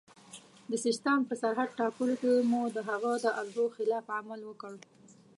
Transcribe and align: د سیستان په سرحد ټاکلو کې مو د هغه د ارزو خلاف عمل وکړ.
د 0.69 0.71
سیستان 0.85 1.19
په 1.29 1.33
سرحد 1.41 1.69
ټاکلو 1.79 2.13
کې 2.21 2.31
مو 2.49 2.61
د 2.75 2.77
هغه 2.89 3.11
د 3.23 3.25
ارزو 3.41 3.65
خلاف 3.75 4.05
عمل 4.17 4.41
وکړ. 4.45 4.73